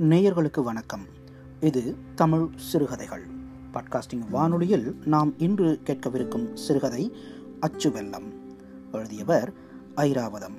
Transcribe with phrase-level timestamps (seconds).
[0.00, 1.04] நேயர்களுக்கு வணக்கம்.
[1.60, 3.26] இது தமிழ் சிறுகதைகள்.
[3.72, 7.12] பாட்காஸ்டிங் வானொலியில் நாம் இன்று கேட்கவிருக்கும் சிறுகதை
[7.60, 8.32] அச்சு வெள்ளம்.
[8.92, 9.52] எழுதியவர்
[9.96, 10.54] ஐராவதம்.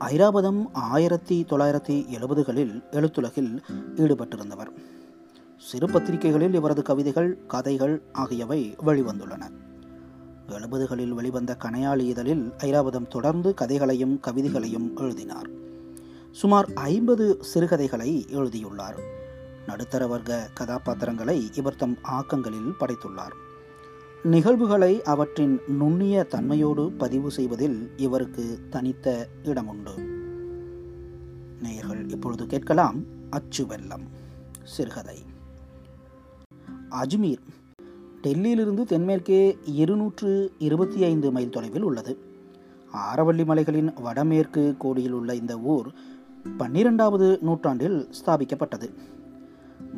[0.00, 3.62] ஐராவதம் ஆயிரத்தி தொள்ளாயிரத்தி எழுபதுகளில் எழுத்துலகில்
[3.96, 4.72] ஈடுபட்டிருந்தவர்.
[5.58, 9.50] சிறு பத்திரிகைகளில் இவரது கவிதைகள் கதைகள் ஆகியவை வெளிவந்துள்ளன.
[10.48, 15.66] எழுபதுகளில் வெளிவந்த கனையாளி இதழில் ஐராவதம் தொடர்ந்து கதைகளையும் கவிதைகளையும் எழுதினார்.
[16.38, 18.98] சுமார் ஐம்பது சிறுகதைகளை எழுதியுள்ளார்.
[19.66, 23.34] நடுத்தர வர்க்க கதாபாத்திரங்களை இவர் தம் ஆக்கங்களில் படைத்துள்ளார்.
[24.22, 29.96] நிகழ்வுகளை அவற்றின் நுண்ணிய தன்மையோடு பதிவு செய்வதில் இவருக்கு தனித்த இடமுண்டு.
[31.62, 34.08] நேயர்கள் இப்பொழுது கேட்கலாம் அச்சு வெள்ளம்
[34.62, 35.18] சிறுகதை.
[36.90, 37.42] அஜ்மீர்
[38.22, 42.18] டெல்லியிலிருந்து தென்மேற்கே இருநூற்று இருபத்தி ஐந்து மைல் தொலைவில் உள்ளது.
[42.92, 45.92] ஆரவள்ளி மலைகளின் வடமேற்கு கோடியில் உள்ள இந்த ஊர்
[46.56, 48.94] பன்னிரெண்டாவது நூற்றாண்டில் ஸ்தாபிக்கப்பட்டது.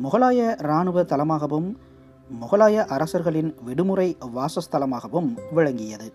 [0.03, 1.75] முகலாய இராணுவ தளமாகவும்
[2.41, 6.13] முகலாய அரசர்களின் விடுமுறை வாசஸ்தலமாகவும் விளங்கியது.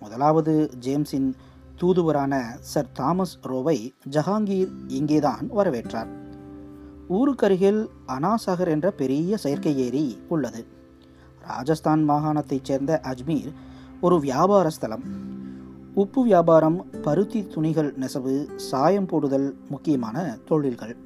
[0.00, 1.32] முதலாவது ஜேம்ஸின்
[1.80, 6.08] தூதுவரான சர் தாமஸ் ரோவை ஜஹாங்கீர் இங்கேதான் வரவேற்றார்.
[7.08, 10.66] ஊருக்கருகில் அனாசாகர் என்ற பெரிய செயற்கை ஏரி உள்ளது.
[11.40, 13.52] ராஜஸ்தான் மாகாணத்தைச் சேர்ந்த அஜ்மீர்
[14.00, 15.36] ஒரு வியாபார ஸ்தலம்.
[15.98, 20.96] உப்பு வியாபாரம் பருத்தி துணிகள் நெசவு சாயம் போடுதல் முக்கியமான தொழில்கள்.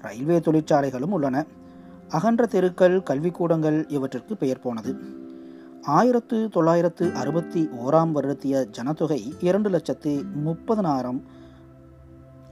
[0.00, 1.44] ரயில்வே தொழிற்சாலைகளும் உள்ளன.
[2.08, 4.96] அகன்ற தெருக்கள் கல்விக்கூடங்கள் இவற்றிற்கு பெயர் போனது.
[5.82, 11.20] ஆயிரத்து தொள்ளாயிரத்து அறுபத்தி ஓராம் வருடத்திய ஜனத்தொகை இரண்டு லட்சத்து முப்பதனாயிரம்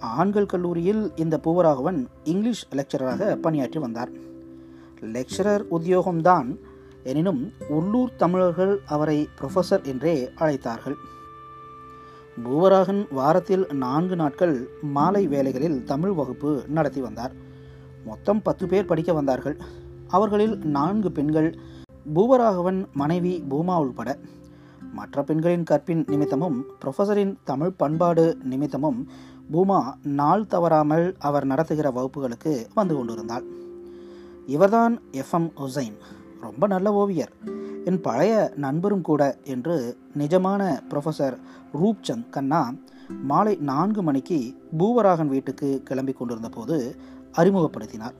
[0.00, 4.10] ஆண்கள் கல்லூரியில் இந்த பூவராகவன் இங்கிலீஷ் லெக்சரராக பணியாற்றி வந்தார்.
[5.00, 6.58] லெக்சரர் உத்தியோகம்தான்.
[7.04, 10.94] எனினும் உள்ளூர் தமிழர்கள் அவரை ப்ரொஃபஸர் என்றே அழைத்தார்கள்.
[12.42, 17.32] பூவராகன் வாரத்தில் நான்கு நாட்கள் மாலை வேலைகளில் தமிழ் வகுப்பு நடத்தி வந்தார்.
[18.06, 19.56] மொத்தம் பத்து பேர் படிக்க வந்தார்கள்.
[20.08, 21.58] அவர்களில் நான்கு பெண்கள்
[22.14, 24.18] பூவராகவன் மனைவி பூமா உள்பட.
[24.92, 29.06] மற்ற பெண்களின் கற்பின் நிமித்தமும் ப்ரொஃபஸரின் தமிழ் பண்பாடு நிமித்தமும்
[29.52, 33.44] பூமா நாள் தவறாமல் அவர் நடத்துகிற வகுப்புகளுக்கு வந்து கொண்டிருந்தாள்.
[34.46, 35.96] இவர்தான் எஃப்எம் ஹுசைன்.
[36.40, 37.32] ரொம்ப நல்ல ஓவியர்.
[37.84, 41.36] என் பழைய நண்பரும் கூட என்று நிஜமான ப்ரொஃபஸர்
[41.74, 42.74] ரூப்சந்த் கண்ணா
[43.22, 46.96] மாலை நான்கு மணிக்கு பூவராகன் வீட்டுக்கு கிளம்பி கொண்டிருந்த போது
[47.32, 48.14] அறிமுகப்படுத்தினார்.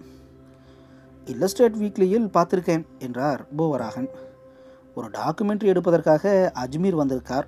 [1.25, 4.09] இல்லஸ்ட்ரேட் வீக்லியில் பார்த்துருக்கேன் என்றார் பூவராகன்.
[4.95, 7.47] ஒரு டாக்குமெண்ட்ரி எடுப்பதற்காக அஜ்மீர் வந்திருக்கார்.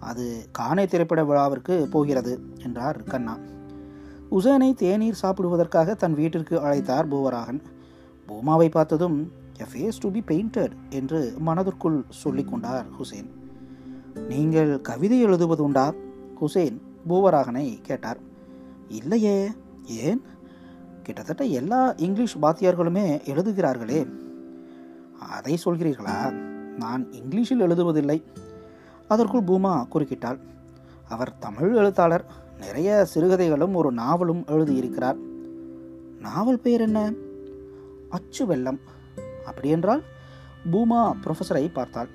[0.00, 3.38] அது காணே திரைப்பட விழாவிற்கு போகிறது என்றார் கண்ணா.
[4.30, 7.60] உசேனை தேநீர் சாப்பிடுவதற்காக தன் வீட்டிற்கு அழைத்தார் பூவராகன்.
[8.26, 9.32] பூமாவை பார்த்ததும்
[9.62, 13.30] a face to be painted என்று மனதிற்குள் சொல்லி கொண்டார் ஹுசேன்.
[14.28, 15.94] நீங்கள் கவிதை எழுதுவது உண்டா?
[16.40, 18.18] ஹுசேன் பூவராகனை கேட்டார்.
[18.88, 19.50] இல்லையே
[19.84, 20.22] ஏன்?
[21.02, 24.10] கிட்டத்தட்ட எல்லா இங்கிலீஷ் வாத்தியார்களுமே எழுதுகிறார்களே.
[25.18, 26.30] அதை சொல்கிறீர்களா?
[26.76, 28.22] நான் இங்கிலீஷில் எழுதுவதில்லை.
[29.08, 30.38] அதற்குள் பூமா குறுக்கிட்டாள்.
[31.08, 32.24] அவர் தமிழ் எழுத்தாளர்.
[32.60, 35.16] நிறைய சிறுகதைகளும் ஒரு நாவலும் எழுதியிருக்கிறார்.
[36.20, 37.12] நாவல் பெயர் என்ன?
[38.10, 38.80] அச்சு வெள்ளம்.
[39.50, 40.02] அப்படியென்றால்
[40.72, 42.10] பூமா ப்ரொஃபஸரை பார்த்தாள்.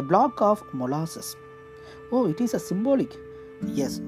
[0.00, 1.30] A block of molasses
[2.10, 3.16] oh it is a symbolic
[3.84, 3.98] S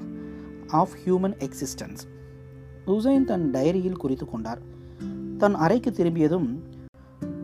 [0.80, 2.02] of human existence
[2.86, 4.60] Hussain தன் டைரியில் குறித்து கொண்டார்.
[5.38, 6.48] தன் அறைக்கு திரும்பியதும்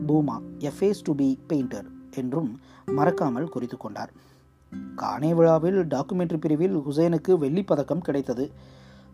[0.09, 0.37] Pooma
[0.69, 1.89] a face to be painter
[2.21, 2.51] என்றும்
[2.99, 4.13] மறக்காமல் குறித்து கொண்டார்.
[5.03, 8.45] கானே விழாவில் டாக்குமெண்ட்ரி பிரிவில் ஹுசைனுக்கு வெள்ளிப்பதக்கம் கிடைத்தது.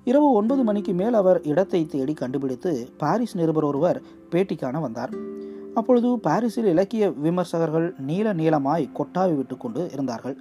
[0.05, 3.99] இரவு ஒன்பது மணிக்கு மேல் அவர் இடத்தை தேடி கண்டுபிடித்து பாரிஸ் நிருபர் ஒருவர்
[4.31, 5.13] பேட்டிக்கான வந்தார்.
[5.75, 10.37] அப்பொழுது பாரிஸில் இலக்கிய விமர்சகர்கள் நீல நீளமாய் கொட்டாவி விட்டு கொண்டு இருந்தார்கள்.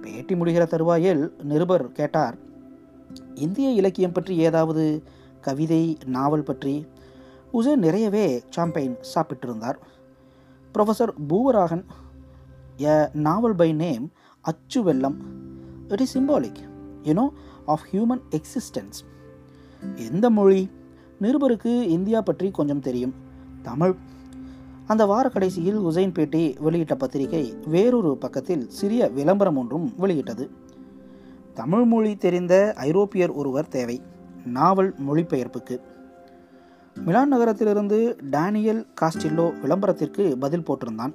[0.00, 2.36] பேட்டி முடிகிற தருவாயில் நிருபர் கேட்டார்
[3.34, 5.02] இந்திய இலக்கியம் பற்றி ஏதாவது?
[5.40, 6.86] கவிதை நாவல் பற்றி?
[7.50, 9.78] உசேன் நிறையவே champagne சாப்பிட்டிருந்தார்.
[10.74, 11.84] Professor Poovaraghan
[12.76, 15.18] a novel by name அச்சு வெள்ளம்.
[15.88, 16.62] It is symbolic
[17.02, 17.28] you know
[17.66, 18.98] of human existence.
[19.94, 20.70] எந்த மொழி?
[21.20, 23.14] நிருபருக்கு இந்தியா பற்றி கொஞ்சம் தெரியும்.
[23.62, 23.94] தமிழ்.
[24.86, 30.50] அந்த வார கடைசியில் உசைன்பேட்டை வெளியிட்ட பத்திரிகை வேறொரு பக்கத்தில் சிறிய விளம்பரம் ஒன்றும் வெளியிட்டது.
[31.54, 34.00] தமிழ் மொழி தெரிந்த ஐரோப்பியர் ஒருவர் தேவை
[34.44, 35.78] நாவல் மொழிபெயர்ப்புக்கு.
[37.04, 41.14] மிலான் நகரத்திலிருந்து டேனியல் காஸ்டில்லோ விளம்பரத்திற்கு பதில் போட்டிருந்தான்.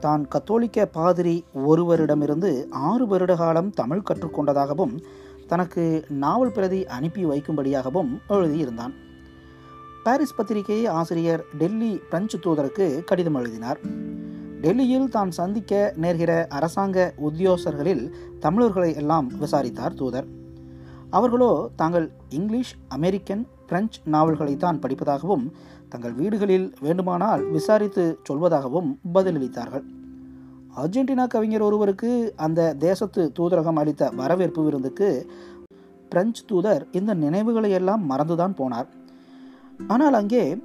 [0.00, 4.98] தான் கத்தோலிக்க பாதிரி ஒருவரிடமிருந்து ஆறு வருட காலம் தமிழ் கற்றுக்கொண்டதாகவும்
[5.46, 8.92] தனக்கு நாவல் பிரதி அனுப்பி வைக்கும்படியாகவும் எழுதியிருந்தான்.
[10.06, 13.78] பாரிஸ் பத்திரிகை ஆசிரியர் டெல்லி பிரெஞ்சு தூதருக்கு கடிதம் எழுதினார்.
[14.60, 18.02] டெல்லியில் தான் சந்திக்க நேர்கிற அரசாங்க உத்தியோகஸ்தர்களில்
[18.38, 20.26] தமிழர்களை எல்லாம் விசாரித்தார் தூதர்.
[21.10, 25.46] அவர்களோ தாங்கள் இங்கிலீஷ் அமெரிக்கன் பிரெஞ்சு நாவல்களைத்தான் படிப்பதாகவும்
[25.88, 29.84] தங்கள் வீடுகளில் வேண்டுமானால் விசாரித்து சொல்வதாகவும் பதிலளித்தார்கள்.
[30.82, 35.10] அர்ஜென்டினா கவிஞர் ஒருவருக்கு அந்த தேசத்து தூதரகம் அளித்த வரவேற்பு விருந்துக்கு
[36.08, 38.88] பிரெஞ்சு தூதர் இந்த நினைவுகளை எல்லாம் மறந்துதான் போனார்.
[39.78, 40.56] ஆனால் அங்கே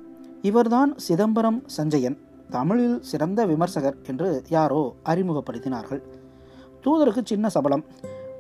[0.41, 2.17] இவர்தான் சிதம்பரம் சஞ்சயன்
[2.49, 6.01] தமிழில் சிறந்த விமர்சகர் என்று யாரோ அறிமுகப்படுத்தினார்கள்.
[6.85, 7.85] தூதருக்கு சின்ன சபலம்.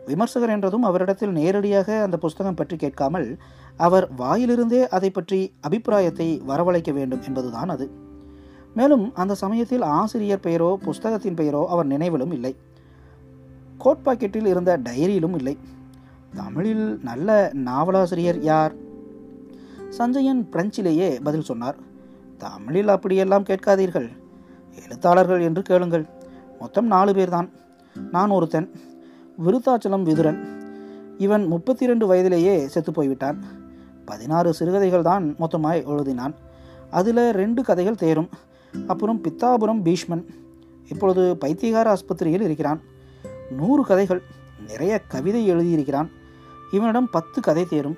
[0.07, 3.37] விமர்சகர் என்றதும் அவரிடத்தில் நேரடியாக அந்த புஸ்தகம் பற்றி கேட்காமல்
[3.77, 7.91] அவர் வாயிலிருந்தே அதை பற்றி அபிப்பிராயத்தை வரவழைக்க வேண்டும் என்பதுதான் அது.
[8.73, 12.55] மேலும் அந்த சமயத்தில் ஆசிரியர் பெயரோ புஸ்தகத்தின் பெயரோ அவர் நினைவிலும் இல்லை.
[13.77, 15.57] கோட் பாக்கெட்டில் இருந்த டைரியிலும் இல்லை.
[16.35, 18.80] தமிழில் நல்ல நாவலாசிரியர் யார்?
[19.91, 21.75] சஞ்சயன் பிரெஞ்சிலேயே பதில் சொன்னார்.
[22.37, 24.09] தமிழில் அப்படியெல்லாம் கேட்காதீர்கள்.
[24.83, 26.05] எழுத்தாளர்கள் என்று கேளுங்கள்.
[26.59, 27.49] மொத்தம் நாலு பேர்தான்.
[28.11, 28.71] நான் ஒருத்தன்.
[29.45, 30.45] விருத்தாச்சலம் விதுரன்.
[31.17, 33.43] இவன் முப்பத்தி ரெண்டு வயதிலேயே செத்து போய்விட்டான்.
[34.05, 36.33] பதினாறு சிறுகதைகள் தான் மொத்தமாய் எழுதினான்.
[36.91, 38.29] அதில் ரெண்டு கதைகள் தேரும்.
[38.87, 40.25] அப்புறம் பித்தாபுரம் பீஷ்மன்.
[40.87, 42.81] இப்பொழுது பைத்தியகார ஆஸ்பத்திரியில் இருக்கிறான்.
[43.51, 44.21] நூறு கதைகள்.
[44.67, 46.09] நிறைய கவிதை எழுதியிருக்கிறான்.
[46.71, 47.97] இவனிடம் பத்து கதை தேரும்.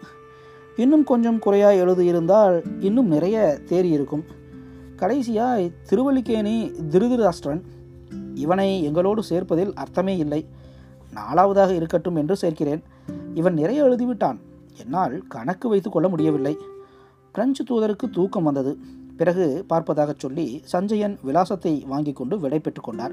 [0.75, 4.23] இன்னும் கொஞ்சம் குறையாய் எழுதியிருந்தால் இன்னும் நிறைய தேறி இருக்கும்.
[4.95, 7.61] கடைசியாய் திருவல்லிக்கேணி திருதிராஷ்டிரன்
[8.33, 10.45] இவனை எங்களோடு சேர்ப்பதில் அர்த்தமே இல்லை.
[11.13, 12.83] நாலாவதாக இருக்கட்டும் என்று சேர்க்கிறேன்.
[13.33, 14.37] இவன் நிறைய எழுதிவிட்டான்.
[14.77, 16.57] என்னால் கணக்கு வைத்து கொள்ள முடியவில்லை.
[17.31, 18.77] பிரெஞ்சு தூதருக்கு தூக்கம் வந்தது.
[19.17, 23.11] பிறகு பார்ப்பதாக சொல்லி சஞ்சயன் விலாசத்தை வாங்கி கொண்டு விடை பெற்றுக் கொண்டார்.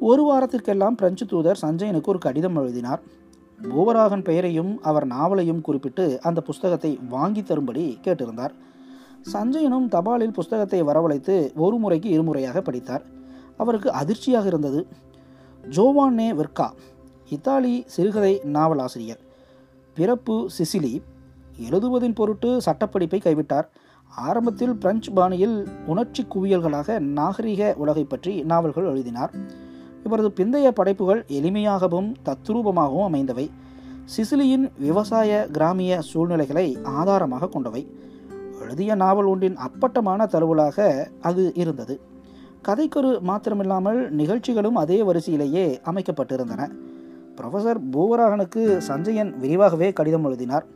[0.00, 3.02] ஒரு வாரத்திற்கெல்லாம் பிரெஞ்சு தூதர் சஞ்சயனுக்கு ஒரு கடிதம் எழுதினார்.
[3.62, 8.54] பூவராகன் பெயரையும் அவர் நாவலையும் குறிப்பிட்டு அந்த புஸ்தகத்தை வாங்கி தரும்படி கேட்டிருந்தார்.
[9.32, 13.04] சஞ்சயனும் தபாலில் புஸ்தகத்தை வரவழைத்து ஒரு முறைக்கு இருமுறையாக படித்தார்.
[13.56, 14.86] அவருக்கு அதிர்ச்சியாக இருந்தது.
[15.64, 16.68] ஜோவானே வெர்கா
[17.28, 19.20] இத்தாலி சிறுகதை நாவலாசிரியர்
[19.96, 20.94] பிறப்பு சிசிலி
[21.70, 23.66] எழுதுவதின் பொருட்டு சட்டப்படிப்பை கைவிட்டார்.
[24.12, 25.56] ஆரம்பத்தில் பிரெஞ்சு பாணியில்
[25.86, 29.34] உணர்ச்சி குவியல்களாக நாகரிக உலகை பற்றி நாவல்கள் எழுதினார்.
[30.04, 33.50] இவரது பிந்தைய படைப்புகள் எளிமையாகவும் தத்ரூபமாகவும் அமைந்தவை.
[34.16, 37.82] சிசிலியின் விவசாய கிராமிய சூழ்நிலைகளை ஆதாரமாக கொண்டவை.
[38.62, 42.00] எழுதிய நாவல் ஒன்றின் அப்பட்டமான தழுவலாக அது இருந்தது.
[42.68, 46.70] கதைக்கொரு மாத்திரமில்லாமல் நிகழ்ச்சிகளும் அதே வரிசையிலேயே அமைக்கப்பட்டிருந்தன.
[47.36, 50.66] ப்ரொஃபசர் பூவராகனுக்கு சஞ்சயன் விரிவாகவே கடிதம் எழுதினார்.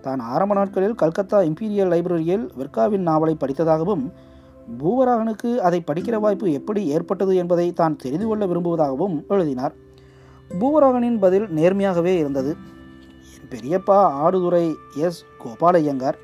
[0.00, 4.12] தான் ஆரம்ப நாட்களில் கல்கத்தா இம்பீரியல் லைப்ரரியில் விர்காவின் நாவலை படித்ததாகவும்
[4.78, 9.74] பூவராகனுக்கு அதை படிக்கிற வாய்ப்பு எப்படி ஏற்பட்டது என்பதை தான் தெரிந்து கொள்ள விரும்புவதாகவும் எழுதினார்.
[10.60, 12.56] பூவராகனின் பதில் நேர்மையாகவே இருந்தது.
[13.34, 15.24] என் பெரியப்பா ஆடுதுறை எஸ்.
[15.38, 16.18] கோபாலையங்கார்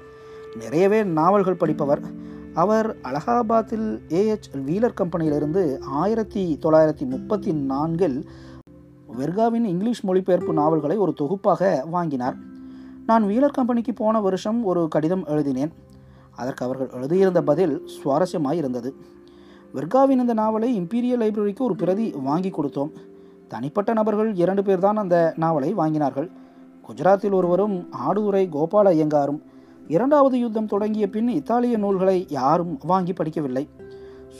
[0.62, 2.00] நிறையவே நாவல்கள் படிப்பவர்.
[2.54, 8.28] அவர் அலகாபாத்தில் ஏஹெச் வீலர் கம்பெனியிலிருந்து ஆயிரத்தி தொள்ளாயிரத்தி முப்பத்தி நான்கில்
[9.18, 12.36] வெர்காவின் இங்கிலீஷ் மொழிபெயர்ப்பு நாவல்களை ஒரு தொகுப்பாக வாங்கினார்.
[13.06, 15.72] நான் வீலர் கம்பெனிக்கு போன வருஷம் ஒரு கடிதம் எழுதினேன்.
[16.36, 18.94] அதற்கு அவர்கள் எழுதியிருந்த பதில் சுவாரஸ்யமாய் இருந்தது
[19.74, 22.92] வெர்காவின் இந்த நாவலை இம்பீரியல் லைப்ரரிக்கு ஒரு பிரதி வாங்கி கொடுத்தோம்.
[23.48, 26.30] தனிப்பட்ட நபர்கள் இரண்டு பேர் தான் அந்த நாவலை வாங்கினார்கள்.
[26.88, 29.40] குஜராத்தில் ஒருவரும் ஆடுதுறை கோபால ஐயங்காரும்
[29.88, 33.68] இரண்டாவது யுத்தம் தொடங்கிய பின் இத்தாலிய நூல்களை யாரும் வாங்கி படிக்கவில்லை.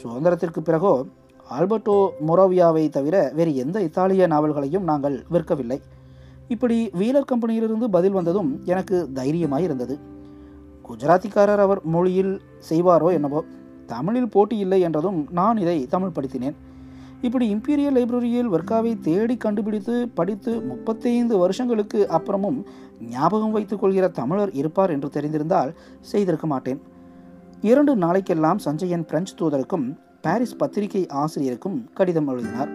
[0.03, 1.05] சுதந்திரத்திற்கு பிறகோ
[1.49, 5.79] ஆல்பர்டோ மொரோவியாவை தவிர வேறு எந்த இத்தாலிய நாவல்களையும் நாங்கள் விற்கவில்லை.
[6.47, 9.99] இப்படி வீலர் கம்பெனியிலிருந்து பதில் வந்ததும் எனக்கு தைரியமாய் இருந்தது
[10.91, 13.43] குஜராத்திக்காரர் அவர் மொழியில் செய்வாரோ என்னவோ
[13.85, 16.55] தமிழில் போட்டி இல்லை என்றதும் நான் இதை தமிழ் படுத்தினேன்.
[17.21, 22.59] இப்படி இம்பீரியல் லைப்ரரியில் வர்க்காவை தேடி கண்டுபிடித்து படித்து முப்பத்தைந்து வருஷங்களுக்கு அப்புறமும்
[23.09, 26.81] ஞாபகம் வைத்துக் கொள்கிற தமிழர் இருப்பார் என்று தெரிந்திருந்தால் செய்திருக்க மாட்டேன்.
[27.61, 32.71] இரண்டு நாளைக்கெல்லாம் சஞ்சயன் பிரெஞ்சு தூதருக்கும் பாரிஸ் பத்திரிகை ஆசிரியருக்கும் கடிதம் எழுதினார்.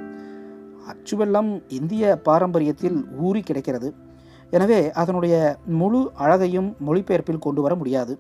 [0.91, 3.95] அச்சுவெல்லாம் இந்திய பாரம்பரியத்தில் ஊறி கிடைக்கிறது.
[4.51, 8.19] எனவே அதனுடைய முழு அழகையும் மொழிபெயர்ப்பில் கொண்டு வர முடியாது.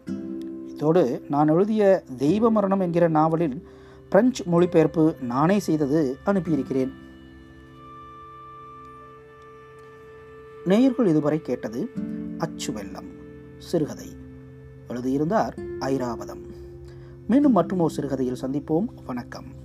[0.66, 3.68] இதோடு நான் எழுதிய தெய்வ மரணம் என்கிற நாவலில்
[4.08, 6.92] பிரெஞ்சு மொழிபெயர்ப்பு நானே செய்தது அனுப்பியிருக்கிறேன்.
[10.64, 11.90] நேயர்கள் இதுவரை கேட்டது
[12.38, 13.08] அச்சு வெள்ளம்
[13.58, 14.08] சிறுகதை.
[14.88, 16.42] எழுதியிருந்தார் ஐராவதம்.
[17.26, 18.84] மீண்டும் மற்றும் ஒரு சிறுகதையில் சந்திப்போம்.
[19.06, 19.64] வணக்கம்.